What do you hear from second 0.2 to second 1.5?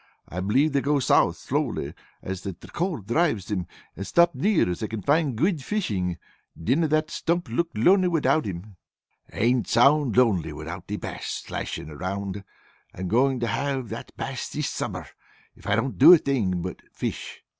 I believe they go south